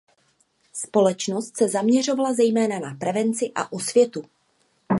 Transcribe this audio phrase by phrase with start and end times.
[0.73, 4.23] Společnost se zaměřovala zejména na prevenci a osvětu.